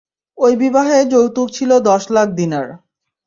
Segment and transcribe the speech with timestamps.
[0.37, 2.67] ঐ বিবাহে যৌতুক ছিল দশ লাখ দীনার।